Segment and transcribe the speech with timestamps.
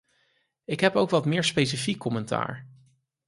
[0.65, 2.67] Ik heb ook wat meer specifiek commentaar.